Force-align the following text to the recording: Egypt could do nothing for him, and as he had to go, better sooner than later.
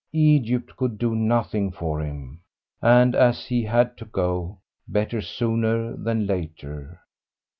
Egypt 0.13 0.75
could 0.77 0.97
do 0.97 1.13
nothing 1.13 1.71
for 1.71 2.01
him, 2.01 2.41
and 2.81 3.13
as 3.13 3.45
he 3.45 3.61
had 3.65 3.95
to 3.97 4.05
go, 4.05 4.57
better 4.87 5.21
sooner 5.21 5.95
than 5.95 6.25
later. 6.25 6.99